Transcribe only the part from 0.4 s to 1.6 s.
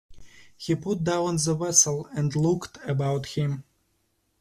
He put down the